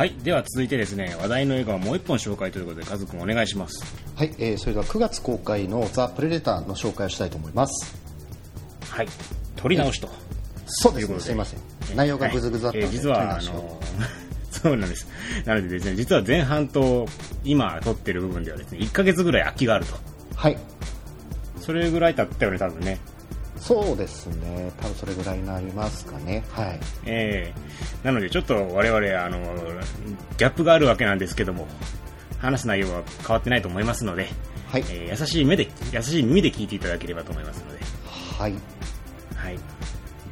[0.00, 3.84] はいでは続いてですね話題の映画をもう一本紹介ということでカズくんお願いします。
[4.16, 7.94] はい、えー、それでは9月公開の「ザ・プレデター」の紹介をしたいと思います。
[8.88, 9.08] はい
[9.56, 10.08] 取り直しと、
[10.64, 11.24] そうですということで。
[11.24, 11.60] すねいません。
[11.96, 12.96] 内容がぐずぐずだったので、はい。
[12.96, 13.80] えー実はあの
[14.50, 15.06] そうなんです。
[15.44, 17.06] なのでですね実は前半と
[17.44, 19.92] 今撮ってる部分ではですね1ヶ月ぐらい空きがあると。
[20.34, 20.56] はい。
[21.60, 23.00] それぐらい経ったよね多分ね
[23.60, 24.72] そうですね。
[24.80, 26.42] 多分それぐらいになりますかね。
[26.50, 26.80] はい。
[27.04, 29.38] えーなのでちょっと我々あの
[30.38, 31.68] ギャップがあるわけなんですけども
[32.38, 34.28] 話す内容は変わってないと思いますので、
[34.68, 34.84] はい。
[34.90, 37.80] えー優しい目で優しい耳で聞いていただければと思いますので。
[38.38, 38.54] はい。
[39.36, 39.58] はい。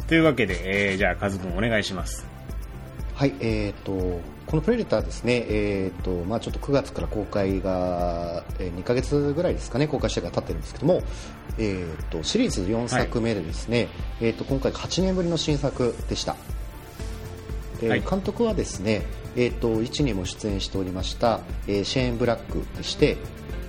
[0.07, 2.27] というわけで、えーじゃあカズくんお願いします。
[3.15, 11.03] はい、えー、とこの「プレデター」ですね、えーとまあ、ちょっと9月から公開が、え2ヶ月ぐらいですかね公開してから経ってるんですけども、
[11.59, 13.89] えー、とシリーズ4作目でですね、
[14.21, 16.35] えー、と今回8年ぶりの新作でした。
[17.81, 18.01] ではい。
[18.01, 19.03] 監督はですね、
[19.37, 23.19] えー、と1にも出演しておりました、えーシェーン・ブラックでして、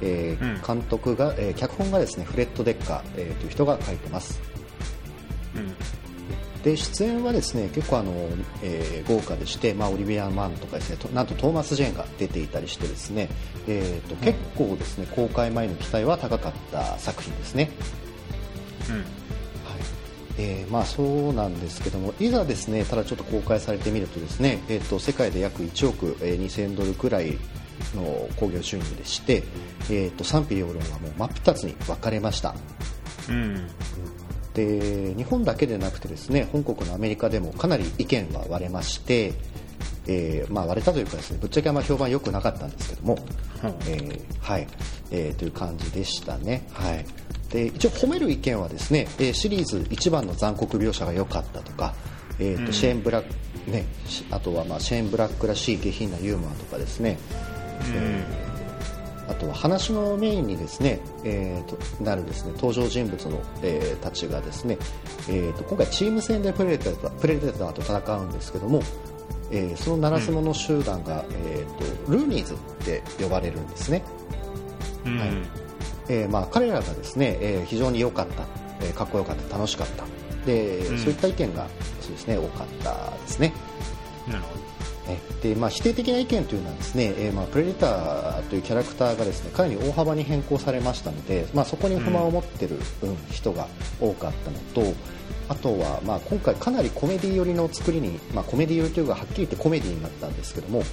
[0.01, 0.61] えーうん。
[0.65, 4.39] 監督が、えー脚本がですねフレッド・デッカー、えーという人が書いてます。
[5.55, 5.75] うん
[6.63, 8.11] で出演はですね結構あの、
[8.61, 13.29] えー豪華でして、まあ、オリビア・マンとかですねとなんとトーマス・ジェーンが出ていたりしてですね、
[13.67, 17.71] えーと結構ですね公開前の期待は高かった作品ですね。
[18.89, 18.95] うん。
[18.97, 19.05] はい。
[20.37, 27.37] えーまあ、そうなんですけどもいざですねただちょっと公開されてみるとですね、えー、と世界で約1億、えー2000ドルくらい
[27.95, 29.43] の興行収入でして、
[29.89, 32.53] えー、と賛否両論はもう真っ二つに分かれました。
[33.29, 33.67] うん
[34.53, 39.33] で日本だけでなくてですね本国のアメリカでもかなり意見は割れまして、
[40.07, 43.17] えーまあ、割れたというかですねぶっちゃけあんま評判良くなかったんですけども、
[43.63, 44.67] うんえーはい。
[45.11, 46.67] えーという感じでしたね。
[46.73, 47.05] はい。
[47.49, 51.93] で一応褒める意見はですね、えーシリーズ一番の残酷描写が良かったとか、
[52.39, 52.73] えーとうん。
[52.73, 53.33] シェーンブラック
[53.69, 57.17] ね、しあとはまあシェーンブラックらしい下品なユーモアとかですね、
[59.29, 64.77] あとは話のメインにですね、えーとなるですね登場人物の、えーたちがですね、
[65.29, 68.81] えーと今回チーム戦でプレデタープレデターと戦うんですけども、
[69.51, 74.03] えーそのならず者集団が、えーとルーニーズって呼ばれるんですね、
[75.05, 75.17] うん。
[75.19, 75.29] はい。
[76.09, 78.43] えーまあ、彼らがですね、えー非常に良かった、
[78.81, 80.05] えーかっこよかった楽しかった。
[80.45, 80.97] で、うん。
[80.97, 81.67] そういった意見が
[82.01, 83.53] そうですね多かったですね。
[84.27, 84.58] なるほえ
[85.41, 93.67] でまあ、否定的な意見というのはですね、えーまあ、プレデターというキャラクターがですねかなり大幅に変更されましたので、まあ、そこに不満を持っている、うん人が
[93.99, 94.93] 多かったのと
[95.47, 100.83] あとは、まあ、今回かなりコメディ寄りの作りに、まあ、コメディ寄りというかはっきり言ってコメディになったんですけども、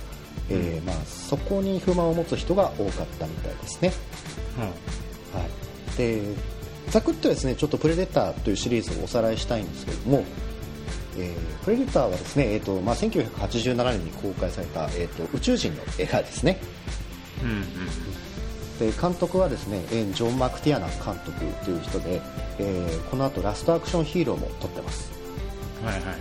[0.49, 3.93] えーまあ、そこに不満を持つ人が多かったみたいですね。
[4.57, 4.63] ど
[5.39, 6.23] はい、で
[6.91, 10.25] ざくっとですねちょっとプレデターというシリーズをおさらいしたいんですけれども、
[11.19, 16.61] えープレデターはですね、えーとまあ、1987年に公開された、えー、と宇宙人の映画ですね。
[17.43, 17.63] うんうん
[18.79, 21.33] で監督はですねえージョン・マクティアナ監督
[21.65, 22.21] という人で、
[22.59, 25.11] えーこの後ラストアクションヒーローも撮ってます。
[25.83, 26.17] はいはいはい。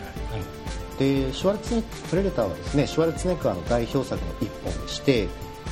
[0.98, 5.28] でシュワルツプレデターはですねシュワルツェネッガーの代表作の一本でして、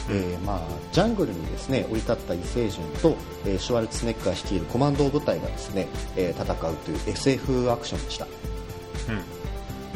[0.09, 0.59] えーまあ、
[0.91, 8.27] ジャングルにですね降り立った異星人と、えーシュワルツェネッガー率いるコマンド部隊がですね、えー戦うという SF アクションでした
[9.09, 9.43] うん。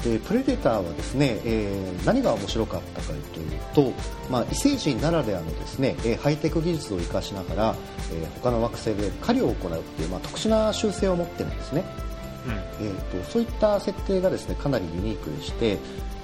[0.04, 3.92] でプレデターはですね、えー何が面白かったかというと、
[4.30, 7.76] まあ、異星人ならではのですね、えーハイテク技術を生かしながら、
[8.12, 11.84] えー他の惑星で狩りを行うっていう、まあ、特殊な習性を持ってるんですね、
[12.80, 15.78] えー、とそういった設定がですねかなりユニークでして、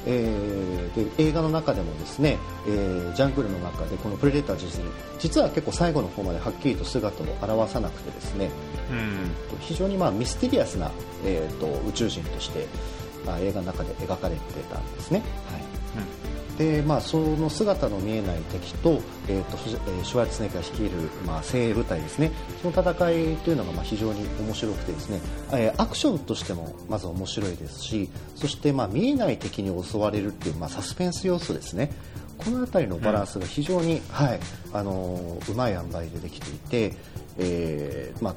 [0.06, 2.38] えーで映画の中でもですね、
[2.68, 4.88] えージャングルの中でこのプレデター自身
[5.20, 8.50] 実は結構最後の方まではっきりと姿を現さなくてですね
[8.92, 8.98] うん。
[8.98, 10.92] うん非常にまあミステリアスな、
[11.26, 12.68] えー、と宇宙人として、
[13.26, 15.20] まあ、映画の中で描かれてたんですね。
[15.20, 16.23] はい
[16.58, 20.92] でまあ、その姿の見えない敵と,、えーとフジえーシュワルツェネッガー率いる、
[21.26, 22.32] まあ、精鋭部隊ですね。
[22.62, 22.92] その戦
[23.34, 25.20] いというのがまあ非常に面白くてですね、
[25.52, 31.92] えーアクションとしてもまず面白いですしそしてまあ見えない敵に襲われるっていう、まあ、サスペンス要素ですね。
[32.38, 34.40] この辺りのバランスが非常に、はい
[34.74, 36.54] あのーうまい塩梅でできてい
[36.92, 36.98] て、
[37.40, 38.36] えーまあ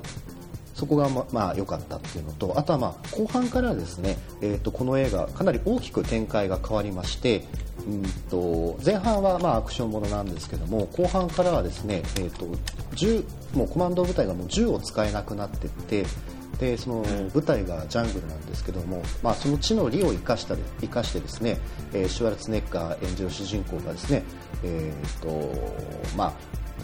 [0.74, 7.44] そこがままあ良かったっていうのとあとはまあ後半からですね、えー、とこの映画かなり大きく展開が変わりまして
[7.86, 12.46] うんと前半はまあアクションものなんですけども後半からはですね、えー、と
[12.94, 13.24] 銃
[13.54, 16.04] もうコマンド部隊がもう銃を使えなくなっていって
[16.58, 17.02] でその
[17.34, 21.58] 部隊がジャングルなんですけども、まあ、その地の利を生かした生かしてですね、
[21.92, 24.24] えーシュワルツネッガー演じる主人公がですね、
[24.64, 26.32] えーとまあ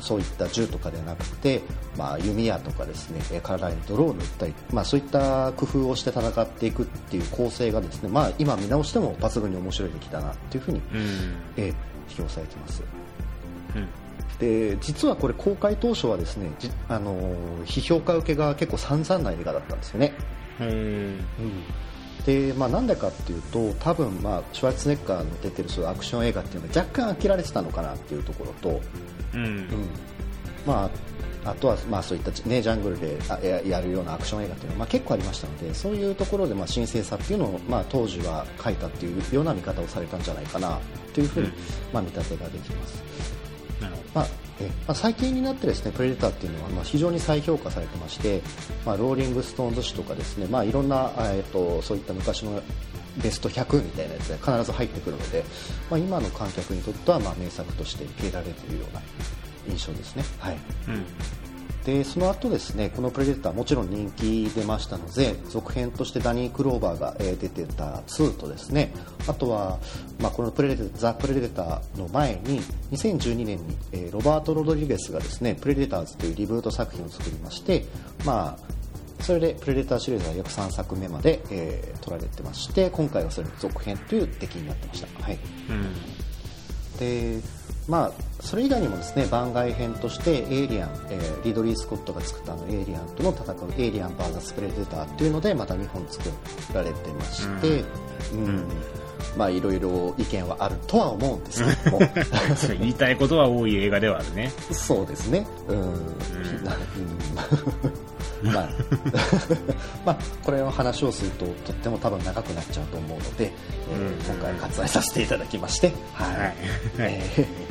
[0.00, 1.62] そういった銃とかではなくて、
[1.96, 11.74] まあ、弓矢とかですね体に泥を塗ったり、まあ、そういった工夫をして戦っていくっていう構成がですね、まあ、今見直しても抜群に面白い出来だなというふうに、うん、えー、
[12.22, 12.82] 評されています。
[13.76, 13.88] うん
[14.38, 16.50] で実はこれ公開当初はですね
[16.88, 17.14] あの
[17.64, 20.14] 批評家受けが結構散々な映画だったんですよね。
[20.58, 21.24] うん
[22.24, 28.80] でまあ、なんでかっていうと多分、まあ、シュワルツネッカーの出てるそういうアクション映画っていうのは若干飽きられてたのかなっていうところと、
[29.34, 29.68] うん、うん、
[30.64, 30.88] ま
[31.44, 33.18] あ、あとは、まあ、そういった、ね、ジャングルで
[33.68, 40.78] やるようなアクション映画っていうのは、まあ、結構ありましたのでそういうところで、まあ、神聖さっていうのを、まあ、当時は書いたっていうような見方をされたんじゃないかな
[41.12, 41.54] というふうに、うん、
[41.92, 43.02] まあ、見立てができます。
[44.14, 48.42] まあえまあ、最近になってですねプレデターっていうのはま非常に再評価されてまして、
[48.84, 52.62] まあ、ローリング・ストーンズ誌とかですね、まあ、いろんな、えーと、そういった昔の
[53.22, 55.44] ベスト100みたいなやつが必ず入ってくるので、
[55.90, 59.02] まあ、今の観客にとってはま名作として受けられているような
[59.68, 60.24] 印象ですね。
[60.38, 60.56] はい、
[60.88, 61.04] うん
[61.84, 68.92] でその後ですねこの「プレデター」もちろん人気出ましたので続編としてダニー・グローバーが、えー、出てた2とですね
[69.26, 69.78] あとは、
[70.20, 72.60] まあ、このプレデ「ザ・プレデター」の前に
[72.92, 77.84] 2012年に、えー、ロバート・ロドリゲスがですね「プレデターズ」というリブート作品を作りまして
[78.24, 78.82] まあ
[79.22, 85.38] それでプレデターシリーズは約3作目まで、えー、撮られてまして今回はそれの続編という出来になってました、はい。
[85.70, 87.40] うん、で
[87.92, 96.30] まあそれ以外にもですね番外編としてエイリアン、えー、リドリー・スコットが作ったあのエイリアンとの戦うエイリアン VS プレデターっていうのでまた2本作
[96.72, 97.84] られてまして、
[98.32, 98.68] うん、うん、
[99.36, 102.00] まあいろいろ意見はあるとは思うんですけども。
[102.80, 104.50] 言いたいことは多い映画ではあるね。
[104.70, 105.46] そうですね。
[105.68, 105.92] うん、うん。
[108.42, 108.68] まあ、
[110.04, 113.52] まあ、これの話をするととっても多分長くなっちゃうと思うので、
[113.90, 116.54] えー、今回割愛させていただきまして、はい、はい、
[116.98, 117.61] えー、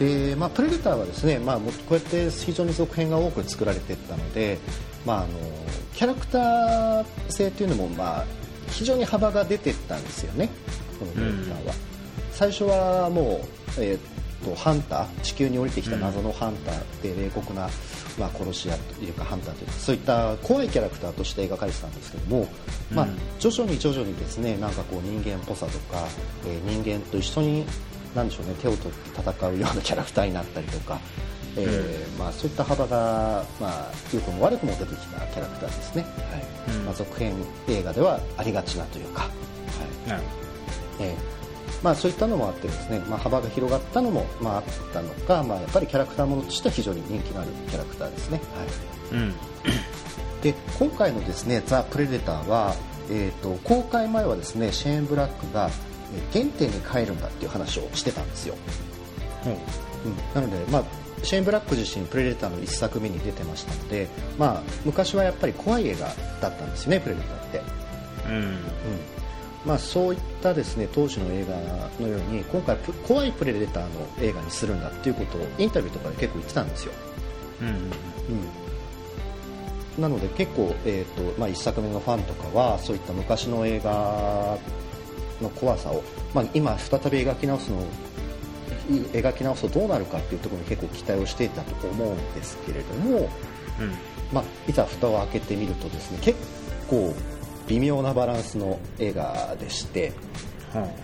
[0.00, 4.58] でまあ、プレデターはですね、まあ、こうやって非常に続編が多く作られていったので、
[5.04, 5.28] まあ、あの
[5.94, 8.24] キャラクター性というのも、まあ、
[8.70, 10.48] 非常に幅が出ていったんですよね
[10.98, 11.74] このプレデターは。
[12.32, 17.68] 最初はもう、えー、とハンター地球に降りてきた謎のハンターで冷酷な
[18.18, 22.48] まあ、殺し屋というかハンターというかそういった怖いキャラクターとして描かれてたんですけども、
[22.90, 23.08] うん、まあ、
[23.38, 26.06] 徐々に徐々にですねなんかこう人間っぽさとか、
[26.46, 27.64] えー、人間と一緒に
[28.14, 31.00] なんでしょうね手を取って戦うようなキャラクターになったりとか、
[31.56, 36.38] えー、うん、まあ、そういった幅が、まあ、良くも悪くも出てきたキャラクターですね、は
[36.72, 36.76] い。
[36.76, 37.34] うん、まあ、続編
[37.68, 39.30] 映画ではありがちなというか、はい。
[41.00, 41.40] えー
[41.82, 48.40] まあ、そういったのもあってですね、まあ、幅が広がったのも、まあ、あったのか、まあ、やっぱりキャラクターものとしては非常に人気のあるキャラクターですね。
[49.10, 49.16] はい。
[49.16, 49.34] うん、
[50.42, 52.76] で今回のですね「ザ・プレデターは」
[53.10, 55.68] えーと、公開前はですねシェーン・ブラックが
[56.32, 58.54] 原点に帰るんだっていう話をしてたんですよ。
[59.46, 59.58] うん、うん、
[60.34, 60.84] なので、まあ、
[61.22, 64.08] シェーン・ブラック自身プレデターの1作目に出てましたので、
[64.38, 67.62] まあ、昔はやっぱり怖い映画だったんですよねプレデターって。
[68.28, 68.58] うん、うん
[69.64, 71.54] まあ、そういったですね当時の映画
[72.00, 76.92] のように今回怖いプレデターの映画にするんだっていうことをインタビューとかで結構言ってたんですよ。
[77.60, 77.82] うん、うん
[79.98, 84.56] なので結構、えーとまあ、1作目のファンとかはそういった昔の映画
[85.42, 86.02] の怖さを、
[86.34, 87.82] まあ、今再び描き直すの
[89.12, 93.28] 描き直すとどうなるかっていうところに結構期待をしていたと思うんですけれども、うん。
[94.32, 96.38] まあ、いざ蓋を開けてみるとですね結
[96.88, 97.14] 構
[97.66, 100.12] 微妙なバランスの映画でして、
[100.72, 100.94] はい、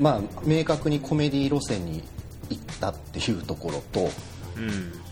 [0.00, 2.02] まあ明確にコメディ路線に
[2.50, 4.10] 行ったっていうところと、
[4.56, 4.64] うん、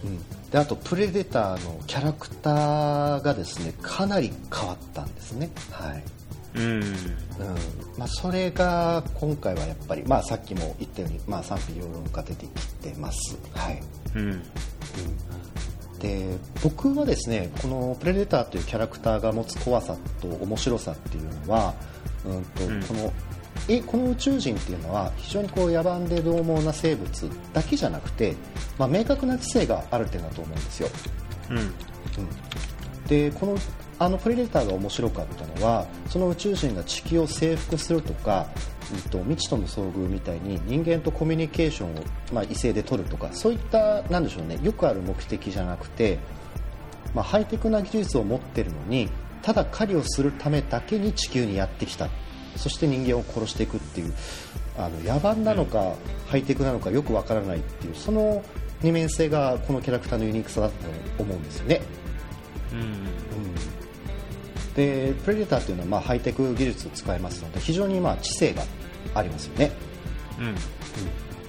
[0.09, 5.50] うん、であとプレデターのキャラクターがですねかなり変わったんですね。
[5.71, 6.02] はい
[6.54, 6.82] うん、うん、
[7.97, 13.38] まあ、それが今回はやっぱり、まあ、さっきも言ったように、まあ、賛否両論が出てきてます。
[13.54, 13.82] はい、
[14.14, 14.42] うん、うん。
[15.99, 21.75] で僕はですねこのプレデターというキャラクターが持つ怖さと面白さっていうのは、
[22.26, 23.12] うんと、うん、この
[23.68, 28.35] えこの宇宙人っていうのは非常にこう野蛮で獰猛な生物だけじゃなくて、
[28.78, 30.88] まあ、明確な知性がある点だと思うんですよ。
[31.50, 31.68] うん、うん、
[33.06, 33.56] でこの
[34.04, 38.49] あのプレデターが面白かったのはその宇宙人が地球を征服するとか
[38.94, 46.18] えっと、未知との遭遇みたいに人間とコミュニケーションを、まあ、異性で取るとかそういったなんでしょうねよくある目的じゃなくて、
[47.14, 49.09] まあ、ハイテクな技術を持っているのに
[49.40, 52.09] ただ狩りをするためだけに地球にやってきた。
[52.56, 54.12] そして人間を殺していくっていう
[54.76, 55.94] あの野蛮なのか、
[56.28, 58.44] ハイテクなのかよくわからないっていうその
[58.82, 60.75] 二面性がこのキャラクターのユニークさだと
[61.18, 61.80] 思うんですよね。
[62.73, 62.87] うん、うん
[64.75, 68.62] でプレデターというのはまあハイテク技術を使いますので非常にまあ知性が
[69.14, 69.73] ありますよね、
[70.38, 70.55] うん、うん、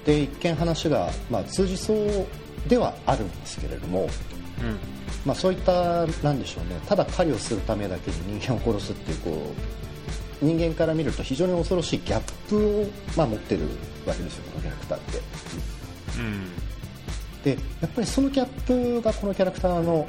[0.04, 2.26] で一見話がまあ通じそう
[2.68, 4.08] ではあるんですけれども、うん。
[5.24, 6.80] まあ、そういったなんでしょうね。
[6.86, 9.52] ただ狩りをするためだけに人間を殺すっていうこ
[10.42, 13.62] う人間から見ると非常に恐ろしいギャップを、まあ、持ってる
[14.06, 15.18] わけですよこのキャラクターって。
[16.18, 16.64] うん。
[17.44, 17.50] で
[17.80, 20.06] やっぱりそのギャップがこのキャラクターの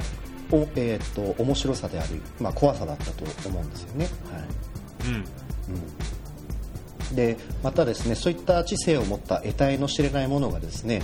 [0.52, 4.08] お、えー、と面白さであり、まあ、怖さだったと思うんですよね。
[4.30, 5.08] はい。
[5.08, 5.24] うん。
[7.10, 11.02] うん、でまたですねそういった知性を持った得体の知れないものがですね、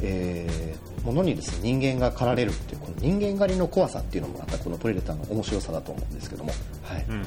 [0.00, 7.04] えー、ものにですね人間が狩られるっていうこの人間狩りの怖さっていうのもまたこのプレデターの面白さだと思うんですけども、はい。
[7.08, 7.22] うん。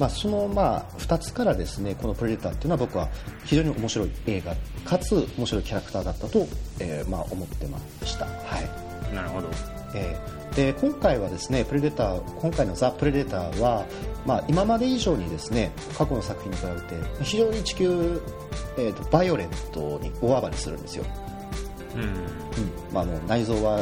[0.00, 3.08] まあ、そのまあ2つからですねこのプレデターっていうのは僕は
[3.44, 6.46] 非常に面白い映画かつ面白いキャラクターだったと、
[6.78, 8.26] えーまあ、思ってました。
[8.26, 8.30] は
[9.12, 9.14] い。
[9.14, 9.48] なるほど。
[9.94, 13.86] えーで今回はですねプレデター今回のザ・プレデターは、
[14.26, 18.20] まあ、今まで以上にですね過去の作品に比べて非常に地球、
[18.76, 21.04] えーとバイオレントに大暴れするんですよ、
[21.94, 22.02] うん。
[22.02, 22.12] うん。
[22.92, 23.78] まあ、あの内臓は、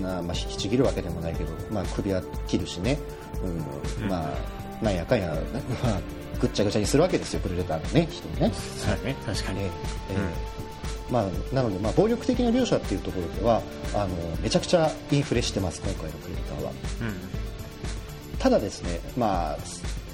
[0.00, 2.96] なまあ、引きちぎるわけでもないけど、まあ、首は切るしね、
[3.42, 4.04] うん。
[4.04, 4.08] うん。
[4.08, 5.34] まあ、なんやかんや、
[5.82, 6.00] まあ、
[6.40, 8.52] ぐっちゃぐちゃにするわけですよプレデターのね人をね。
[8.54, 9.62] そうだね確かに。
[9.62, 10.69] えーえー
[11.10, 13.62] まあ、なので、まあ、暴力的な描写っていうところでは
[13.94, 16.70] あのめちゃくちゃインフレしてます今回のプレデターは。
[16.70, 18.38] うん。
[18.38, 19.58] ただですね、まあ、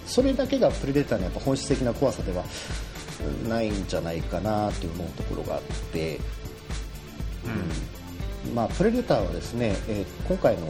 [0.07, 2.45] それだけがプレデターのやっぱ本質的な怖さでは
[3.49, 5.63] ないんじゃないかなと思うところがあっ
[5.93, 6.19] て、
[8.55, 10.67] まあ、プレデターはですね、えー今回の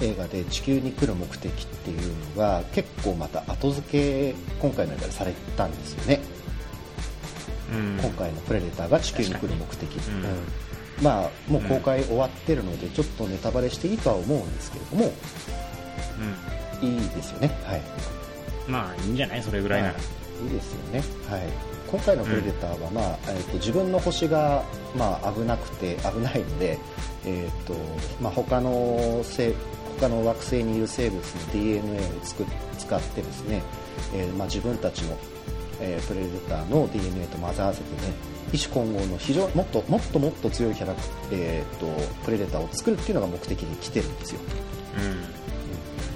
[0.00, 2.00] 映画で地球に来る目的っていう
[2.34, 6.33] のが結構また後付け今回の映画でされたんですよね、うん
[7.74, 9.88] 今回のプレデターが地球に来る目的、
[11.02, 17.48] まあもう公開終わってるのでちょっとネタバレしていいとは思うんですけれどもういいですよね。
[17.64, 17.80] はい。
[17.80, 19.94] んまあいいんじゃないそれぐらいなら。
[19.94, 19.96] い。
[20.46, 21.48] いですよね、はい、
[21.88, 24.64] 今回のプレデターは、まあえー、と自分の星が、
[24.96, 26.78] まあ、危なくて危ないので、
[27.24, 27.74] えーと
[28.20, 29.54] まあ、他の生
[30.00, 32.44] 他の惑星にいる生物の DNA をつく
[32.78, 33.62] 使ってですね、
[34.12, 35.16] えーまあ、自分たちの、
[35.80, 38.12] えープレデターの DNA と混ぜ合わせてね
[38.52, 41.00] 異種混合の非常もっともっともっと強いキャラク、
[41.32, 41.86] えー、と
[42.24, 44.40] プレデターを作るっていうのが目的に来てるんですよ。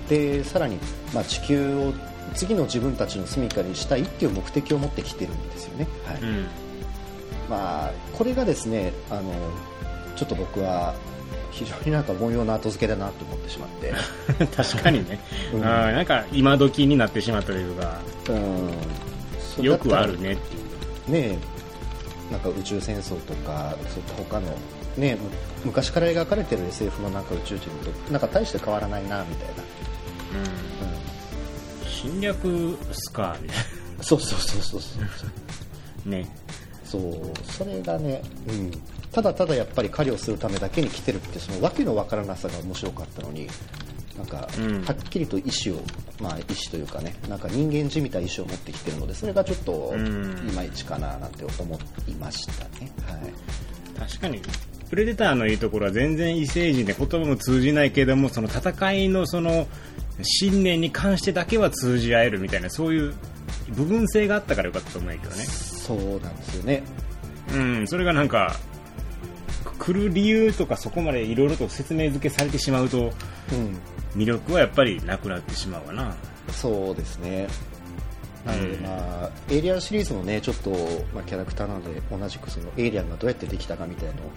[0.08, 0.78] でさらに、
[1.12, 1.92] まあ、地球を
[2.34, 6.20] 次の自分たちの住処にしたいっていう目的を持ってきてるんですよね、はい。
[6.20, 6.28] うん。
[6.28, 6.46] うん
[7.48, 9.32] まあ、これがですねあの
[10.16, 10.94] ちょっと僕は
[11.50, 13.92] 非常になんか凡庸な後付けだなと思ってしまって。
[14.54, 15.18] 確かにね、
[15.52, 15.60] うん。
[15.60, 18.00] なんか今時になってしまったというか。
[18.28, 19.07] うん
[19.58, 20.58] そうよくあるねってい
[21.08, 21.32] う。
[21.32, 21.38] ね
[22.30, 24.54] なんか宇宙戦争とかそういった他の
[24.96, 25.30] ねむ
[25.64, 29.62] 昔から描かれてる SF のなんか宇宙人となんか大して変わらないなみたいな、
[31.84, 31.90] うん。
[31.90, 33.58] 侵略スカーみたい
[33.98, 36.08] うん、そうそうそうそうそう。
[36.10, 36.28] な ね。
[36.84, 38.70] そうそれがね、うん、
[39.12, 43.46] ただただやっぱり狩りをするためだけに来てるってその訳のわからなさが面白かったのに
[44.18, 44.84] なんか、うん。
[44.84, 45.82] はっきりと意思を、
[46.20, 50.48] まあ、意思というかねなんか人間じみた意思を持ってきてるのでそれがちょっとうん。
[50.50, 53.32] いまいちかななんて思いましたね、はい。
[53.98, 54.42] 確かに。
[54.90, 59.66] プレデターのいいところは全然異星人で言葉も通じないけどもその戦いのその
[60.22, 63.14] 信念に関してだけは通じ合えるみたいなそういう
[63.70, 65.44] 部分性があったからよかったと思うんやけどね。
[65.44, 66.82] そうなんですよね。
[67.54, 67.86] うん。
[67.86, 68.56] それがなんか
[69.64, 73.12] 来る理由とかそこまでいろいろと説明付けされてしまうと
[73.52, 73.78] うん。
[74.16, 76.16] 魅力はやっぱりなくなってしまうわな。
[76.52, 77.46] そうですね。
[78.44, 78.82] なので、うん。
[78.82, 80.70] まあ、エイリアンシリーズのね、ちょっと、
[81.14, 84.30] まあ、キャラクターなので、同じくそのエイリアンがどうやってできたかみたいなのを、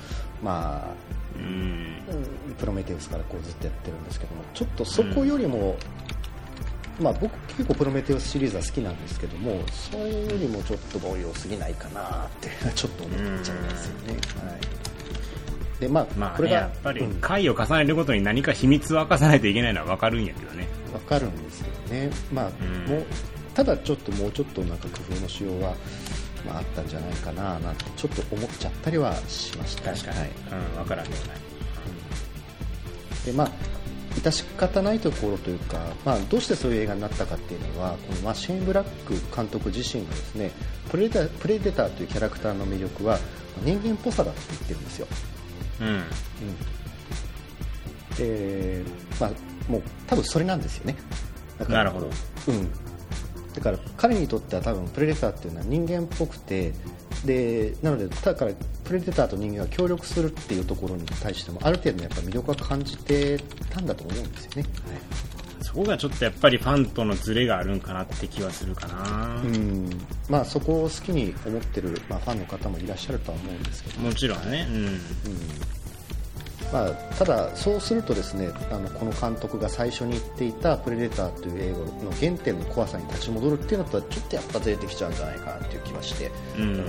[0.44, 1.44] まあ、うん。
[1.44, 5.78] うんプロメテウスからこうずっとやってるんですけども、ちょっとそこよりも、
[7.00, 14.13] まあ僕結構プロメテウスシリーズは好きなんですけども、それよりもちょっと凡庸すぎないかなって、ちょっと思っちゃいますよね。
[14.46, 14.90] はい。
[15.82, 20.68] で、まあ、まあね、これが、やっぱりうん回を重ねるごとに何か秘密を明かさないといけないのは分かるんやけどね。
[20.94, 23.06] わかるんですけどね、まあうんもう
[23.54, 25.76] ただちょっともうちょっとなんか工夫のしようは、
[26.46, 30.20] まあ、あったんじゃないかななんてちょっと思っちゃったりはしました確かに。
[30.20, 31.20] はいうん、分からんない。
[33.26, 33.52] でまあ
[34.16, 40.52] 致し方ないところというか、まあ、どうしてそういう映画になったかっていうのはこのまあシン・ブラック監督自身がですね
[40.90, 43.20] プレデタプレデターというキャラクターの魅力は
[43.64, 45.08] 人間っぽさだって言ってるんですよ、
[45.82, 45.88] うん。
[45.88, 46.04] うん。
[48.18, 48.84] で
[49.20, 49.32] まあ、
[49.72, 50.96] もう多分それなんですよね。
[51.58, 52.10] だからなるほど。
[52.48, 52.72] うん、
[53.54, 56.74] だから彼にとっては多分プレデターっていうのは人間っぽくて
[57.26, 58.52] でなのでだから
[58.84, 63.38] プレデターと人間が協力するっていうところに対してもある程度のやっぱ魅力は感じて
[63.70, 64.66] たんだと思うんですよね、
[65.62, 69.41] そこがちょっとやっぱりファンとのズレがあるんかなって気はするかな。
[69.44, 69.89] うん。
[70.30, 74.68] まあ、そこを好きに思ってる、まあ、ファンの方もいらっしゃるとは思うんですけど、もちろんね。
[74.70, 74.86] うん。
[74.86, 75.00] うん。
[76.72, 86.77] まあ、ただ、そうするとですねあのこの監督が最初に言っていた「プレデター」という映画の原点の怖さに立ち戻るっていうのとはちょっとやっぱずれてきちゃうんじゃないかなっていう気はして、うん。
[86.77, 86.84] ま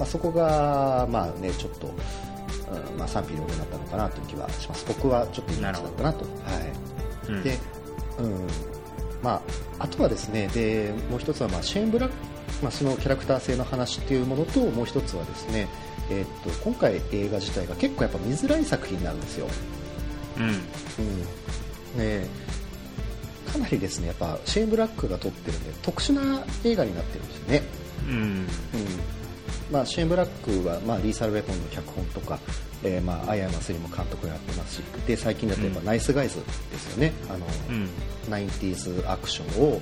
[0.00, 4.84] あ、そこが、まあね、ちょっと、うんまあ、賛否両論になったのかなという気はします。
[4.86, 6.24] 僕はちょっといいだったなと。
[6.24, 7.58] はい、で
[8.18, 8.46] うん。
[9.22, 9.42] ま
[9.78, 12.14] あ、あとはですねでもう一つは、まあ、シェーン・ブラック、
[12.62, 15.68] まあ、そのキャラクター性の話っていうものともう一つはですね、
[16.10, 19.46] えー、っと今回映画自体が結構やっぱ見づらい作品なんですよ。
[20.38, 20.58] うん、うん。
[21.98, 22.26] ね、
[23.50, 27.62] かなりですねやっぱシェーン・ブラックが撮ってるんで特殊な映画になってるんですよね。
[28.08, 28.46] うん、うん
[29.70, 30.28] まあ、シェーン・ブラッ
[30.62, 32.38] クは、まあ、リーサル・ウェポンの脚本とか、
[32.82, 36.42] えーまあ、アイアンマスリも監督をやってますしで最近だとやっぱ、ナイスガイズで
[36.78, 37.12] すよね。
[37.28, 37.88] あの、うん、
[38.30, 39.80] ナインティーズアクションを、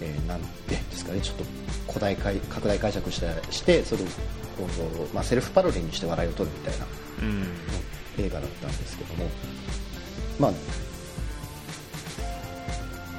[0.00, 1.44] えー、なんてですかねちょっと
[1.88, 4.06] 古代解拡大解釈してしてそれを、
[5.14, 6.86] まあ、セルフパロディにして笑いを取るみたいな、
[7.22, 9.30] うん、映画だったんですけども、
[10.38, 10.52] まあ、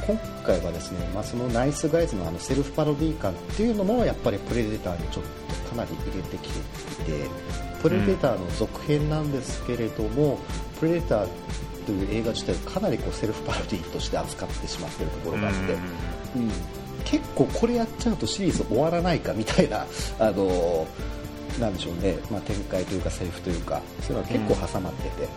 [0.06, 7.30] 今回はですね、まあ、そのナイスガイズのあのセルフパロディ感っていうのもやっぱりプレデターにちょっとかなり入れてきていて
[7.82, 11.30] プレデターの続編なんですけれども、うん、プレデター
[11.86, 15.74] という映画自体をかなりこうセルフパロディとして扱ってしまっているところがあって、
[16.36, 16.52] うん、うん、
[17.06, 19.86] 結構これやっちゃうとシリーズ終わらないかみたいな、
[20.20, 20.88] あの
[21.60, 25.28] なんでしょうね、まあ、展開というかセリフというかそういうのは結構挟まってて。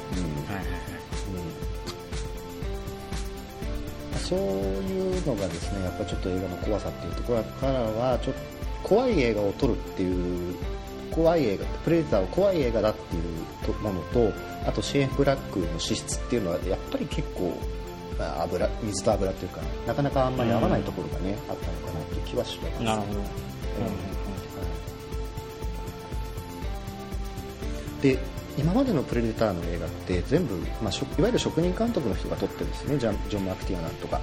[4.32, 8.40] そういうのがですねやっぱちょっと映画の怖さっていうところからはちょっと
[8.82, 10.56] 怖い映画を撮るっていう
[11.12, 13.22] 怖い映画プレデターを怖い映画だっていう
[13.82, 14.32] ものと
[14.66, 17.52] あとシェーン・ブラックの資質っていうのはやっぱり結構
[18.18, 22.82] 油水と油というかなかなかあんまり合わないところがね、うん、あったのかなっていう気はします。
[22.82, 23.26] なるほど、うん。
[28.00, 28.18] で
[28.58, 34.20] 今までのプレデターの映画って全部、まあ、いわゆる職人監督の人が撮ってるんですねジョン・ジョンマクティアナとか。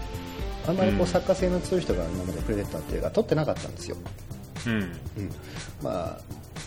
[0.67, 3.97] あんまりこう作家性の強い人が今までプレデターっていう映画撮ってなかったんですよ、
[4.67, 4.91] うん、うん、
[5.81, 6.19] まあ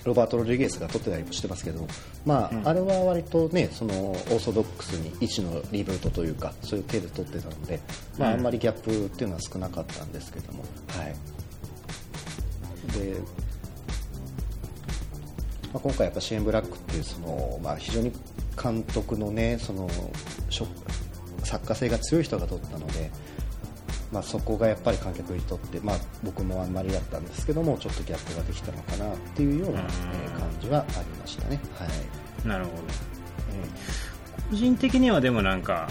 [0.04, 1.86] ロバート・ロリゲスが撮ってたりもしてますけど、
[2.26, 7.80] まあ、うん、あれは割とねそのオーソドックスに一のリブートというかそういう手で撮ってたので、
[8.18, 11.14] まあ、あんまりギャップっていうのは少なかったんですけども、はい、
[12.98, 13.20] で
[15.72, 18.12] まあ、今回やっぱシェーン・ブラックっていうその、まあ、非常に
[18.62, 19.88] 監督のねその
[21.42, 23.10] 作家性が強い人が撮ったので、
[24.12, 31.58] まあ、そこがやっぱり観客にとって、まあ、僕もあんまりだったんですけどもちょっとギャップができたのかなっていうような、え感じはありましたね。
[31.78, 32.76] はい、なるほど、
[33.54, 35.88] えー、個人的にはでもなんか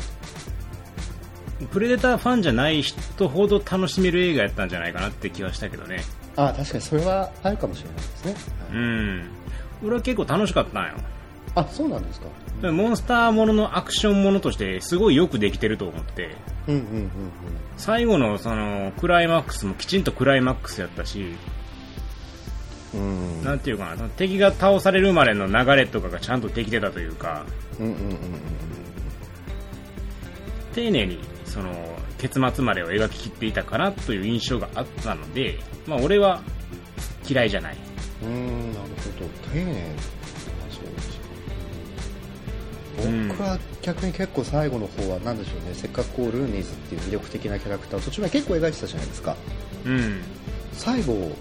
[1.71, 6.03] プレデターファンじゃない人ほど楽しめる映画やったんじゃないかなって気はしたけどね。
[6.35, 8.35] あ確かにそれはあるかもしれないですね、
[8.69, 9.29] はい、うん。
[9.83, 10.93] 俺は結構楽しかったんよ
[11.55, 12.27] あそうなんですか。
[12.71, 16.35] モンスターもののアクションものとしてすごいよくできてると思って。
[16.67, 17.11] うんうんうんうん。
[17.77, 21.35] 最後のそのクライマックスもきちんとクライマックスやったし。
[22.93, 23.43] うん。
[23.43, 27.45] なんていうかな敵が倒されるまでの流れとかがちゃんとできてたというか。
[27.79, 28.17] うんうんうんうん。
[30.73, 31.73] 丁寧にその
[32.17, 36.41] 結末までを描ききっていたかなという印象があったので、まあ、俺は
[37.27, 37.77] 嫌いじゃない。
[38.23, 38.81] うんなる
[39.19, 39.27] ほど。
[39.51, 39.95] 丁寧
[43.29, 49.35] 僕は逆に結構最後の方は何でしょうねせっかくこうルーニーズっていう魅力的なキャラクターを途中まで結構描いてたじゃないですか、
[49.85, 50.21] うん、
[50.73, 51.31] 最後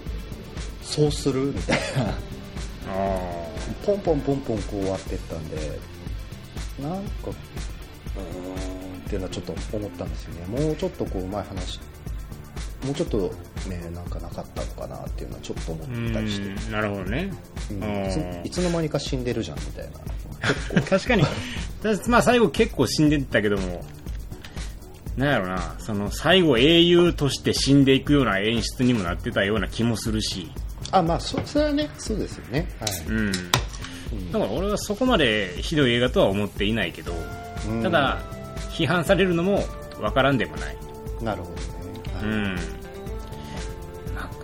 [0.83, 2.31] そうするみたいな。
[3.87, 5.79] ポンポンポンポンこう終わっていったんで
[6.81, 7.35] なんかうーん
[8.99, 10.47] っていうのはちょっと思ったんですよね。
[10.47, 11.81] もうちょっとこう前話
[12.85, 13.19] もうちょっと
[13.69, 16.71] ねなんかなかったのかなっていうのはちょっと思ったりして。
[16.71, 17.31] なるほどね、
[17.71, 19.91] うん、いつの間にか死んでるじゃんみたい
[20.73, 20.83] な。
[20.83, 21.25] 確かに
[22.09, 23.85] まあ最後結構死んでったけども
[25.17, 25.77] なんやろな。
[25.79, 30.51] その最後英雄として死んでいくような演出にもなってたような気もするし。
[30.93, 32.67] あまあそそれはねそうですよね。
[32.81, 33.33] はい、うん、
[34.33, 37.13] だから俺はそこまでひどい映画とは思っていないけど、
[37.69, 38.23] うん、ただ
[38.71, 39.63] 批判されるのも
[40.01, 40.77] 分からんでもない。
[41.21, 41.70] なるほどね
[42.23, 42.57] うん。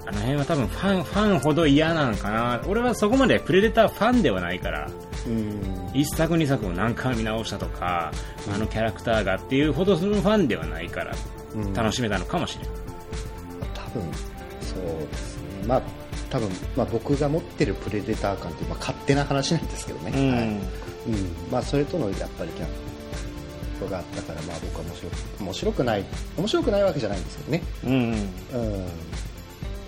[0.06, 2.62] あの辺は多分ファン、ファンほど嫌なんかな。
[2.66, 4.88] 俺はそこまでプレデターファンではないから、
[5.26, 8.12] うん、一作二作を何回見直したとか、
[8.54, 11.12] あのキャラクターがっていうほどのファンではないから、
[11.74, 12.72] 楽しめたのかもしれない。
[13.74, 14.02] 多分、
[14.60, 15.42] そうですね。
[15.66, 15.82] まあ、
[16.30, 20.12] 多分、まあ、僕が持ってるプレデター感って、まあ、勝手な話なんですけどね。
[20.14, 20.42] うん、はい。
[20.42, 20.60] うん。
[21.50, 22.85] まあ、それとのやっぱりギャップ
[23.76, 26.04] ことがあったからまあ僕は面白く面白くない
[26.36, 27.62] 面白くないわけじゃないんですけどね。
[27.84, 28.86] うん、うん、うん。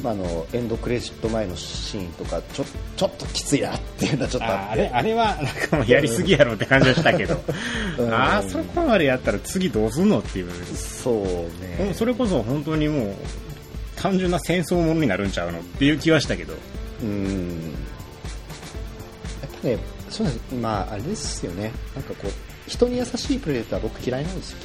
[0.02, 2.64] まあ、あのエンドクレジット前のシーンとかちょ
[2.96, 7.40] ちょっときついなっていうのはちょっとあれあれはなんかもうやりすぎやろって感じはしたけど、
[7.98, 8.14] うん。
[8.14, 11.24] あそこまでやったら次どうすんのっていう、そう
[11.62, 11.92] ね。
[11.94, 13.14] それこそ本当にもう
[13.96, 16.54] 単純な戦争ものになるんちゃうのっていう気はしたけど。
[17.02, 17.74] うん。
[19.42, 19.78] やっぱね
[20.10, 20.40] そうです。
[20.54, 21.72] まああれですよね。
[21.96, 24.58] なんかこう人に優しいプレデター僕嫌いなんですよ。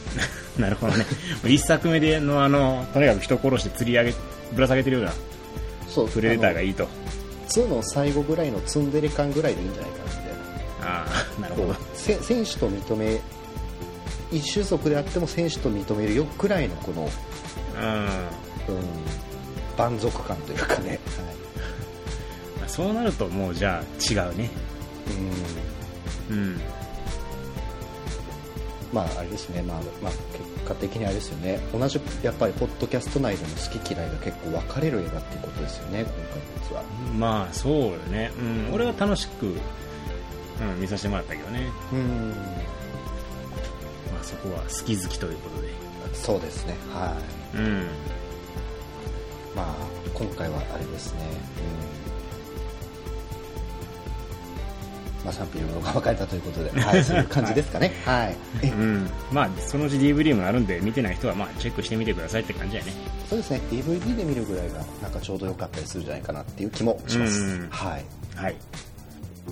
[0.58, 1.04] なるほどね。
[1.44, 4.14] 一作目でのあのとにかく人殺して釣り上げ
[4.52, 5.12] ぶら下げてるような
[5.88, 6.08] そう。
[6.08, 6.88] プレデターがいいと。
[7.48, 10.30] 2の最後ぐらいのツンデレ感ぐらいでいいんじゃないかなみたいな
[10.82, 11.06] あ
[11.38, 11.76] あなるほど。
[11.94, 13.20] 選手と認め
[14.30, 17.10] 一種族であっても選手と認めるよくらいのこの、
[17.76, 18.74] うん。
[18.74, 18.84] うん、
[19.76, 21.00] 蛮族感というかね、
[22.60, 24.50] まあそうなるともうじゃあ違うね。
[26.30, 26.36] うん。
[26.36, 26.60] うん
[28.92, 31.60] まああれですね、まあまあ、結果的にあれですよね。
[31.72, 36.32] 同じやっぱりポッドキャスト内でも好き嫌いが結構分かれる映画っていうことですよね今回のや
[36.68, 36.82] つは。
[37.16, 42.30] まあそうよね、うん、俺は楽しく、うん、見させてもらったけどね、うん。
[44.12, 45.68] まあ、そこは好き好きということで。
[46.12, 46.74] そうですね。
[46.92, 47.16] は
[47.54, 47.56] い。
[47.56, 47.86] うん。
[49.54, 49.74] まあ
[50.12, 52.09] 今回はあれですね、うん
[55.30, 57.92] まあ、賛否両論が分かれたということで、 はい、そういう感じですかね。
[58.04, 62.92] はい、えうん、まあそのうち DVD もあるんで見てない人はまあチェックしてみてくださいって感じやね。
[63.28, 63.60] そうですね。
[63.70, 67.68] DVD で見るぐらいがなんかちょうど良かったりするんじゃないかなっていう気もします、うん。
[67.70, 68.56] はい、はい。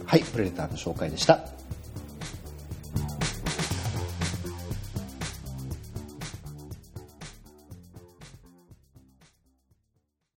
[0.05, 1.58] はい、プレデターの紹介でした